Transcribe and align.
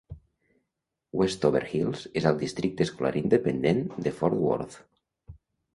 Westover 1.21 1.61
Hills 1.73 2.07
és 2.23 2.27
al 2.31 2.41
districte 2.41 2.89
escolar 2.91 3.15
independent 3.25 3.87
de 4.09 4.17
Fort 4.23 4.45
Worth. 4.49 4.85